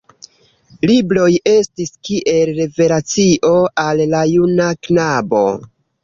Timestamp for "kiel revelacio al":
2.07-4.01